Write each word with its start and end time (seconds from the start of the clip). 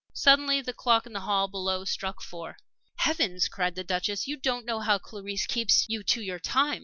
Suddenly 0.15 0.61
the 0.63 0.73
clock 0.73 1.05
in 1.05 1.13
the 1.13 1.19
hall 1.19 1.47
below 1.47 1.85
struck 1.85 2.23
four. 2.23 2.57
"Heavens!" 2.95 3.47
cried 3.47 3.75
the 3.75 3.83
Duchess. 3.83 4.25
"You 4.27 4.35
don't 4.35 4.65
know 4.65 4.79
how 4.79 4.97
Clarisse 4.97 5.45
keeps 5.45 5.85
you 5.87 6.01
to 6.01 6.23
your 6.23 6.39
time. 6.39 6.79